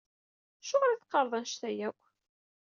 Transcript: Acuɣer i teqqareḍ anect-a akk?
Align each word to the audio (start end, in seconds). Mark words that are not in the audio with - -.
Acuɣer 0.61 0.89
i 0.91 0.97
teqqareḍ 0.99 1.33
anect-a 1.37 1.69
akk? 1.87 2.01